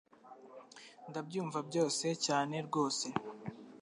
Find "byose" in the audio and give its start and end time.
1.69-2.05